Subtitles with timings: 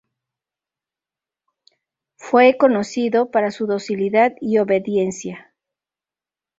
[2.25, 5.53] Foe conocido para su docilidad y obediencia.